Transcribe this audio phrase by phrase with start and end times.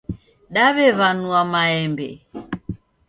[0.53, 2.09] Daw'ew'anua maembe.